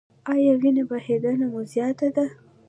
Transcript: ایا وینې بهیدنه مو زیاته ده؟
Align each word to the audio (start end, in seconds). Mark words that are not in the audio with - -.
ایا 0.33 0.53
وینې 0.61 0.83
بهیدنه 0.89 1.45
مو 1.51 1.61
زیاته 1.71 2.07
ده؟ 2.15 2.25